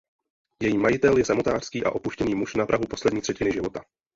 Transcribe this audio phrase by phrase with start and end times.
[0.63, 3.83] Její majitel je samotářský a opuštěný muž na prahu poslední třetiny života.